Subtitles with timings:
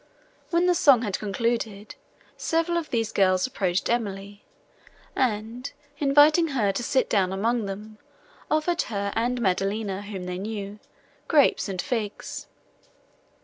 [0.49, 1.93] When the song had concluded,
[2.35, 4.43] several of these girls approached Emily,
[5.15, 7.99] and, inviting her to sit down among them,
[8.49, 10.79] offered her, and Maddelina, whom they knew,
[11.27, 12.47] grapes and figs.